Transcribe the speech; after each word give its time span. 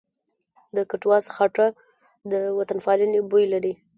د 0.75 0.77
کټواز 0.89 1.25
خټه 1.35 1.67
د 2.31 2.33
وطنپالنې 2.57 3.19
بوی 3.29 3.45
لري. 3.53 3.73